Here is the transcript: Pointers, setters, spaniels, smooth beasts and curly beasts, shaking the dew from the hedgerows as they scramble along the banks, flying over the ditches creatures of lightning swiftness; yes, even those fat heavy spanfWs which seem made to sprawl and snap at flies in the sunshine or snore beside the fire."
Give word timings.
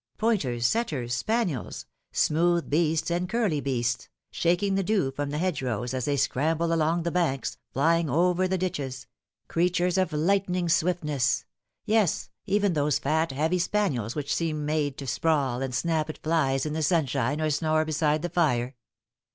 Pointers, 0.17 0.65
setters, 0.65 1.13
spaniels, 1.13 1.85
smooth 2.11 2.71
beasts 2.71 3.11
and 3.11 3.29
curly 3.29 3.59
beasts, 3.61 4.09
shaking 4.31 4.73
the 4.73 4.81
dew 4.81 5.11
from 5.11 5.29
the 5.29 5.37
hedgerows 5.37 5.93
as 5.93 6.05
they 6.05 6.17
scramble 6.17 6.73
along 6.73 7.03
the 7.03 7.11
banks, 7.11 7.57
flying 7.71 8.09
over 8.09 8.47
the 8.47 8.57
ditches 8.57 9.05
creatures 9.47 9.99
of 9.99 10.11
lightning 10.11 10.69
swiftness; 10.69 11.45
yes, 11.85 12.29
even 12.47 12.73
those 12.73 12.97
fat 12.97 13.31
heavy 13.31 13.59
spanfWs 13.59 14.15
which 14.15 14.33
seem 14.33 14.65
made 14.65 14.97
to 14.97 15.05
sprawl 15.05 15.61
and 15.61 15.75
snap 15.75 16.09
at 16.09 16.17
flies 16.17 16.65
in 16.65 16.73
the 16.73 16.81
sunshine 16.81 17.39
or 17.39 17.51
snore 17.51 17.85
beside 17.85 18.23
the 18.23 18.29
fire." 18.29 18.75